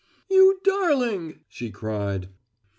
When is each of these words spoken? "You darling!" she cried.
"You 0.31 0.59
darling!" 0.63 1.41
she 1.47 1.69
cried. 1.69 2.29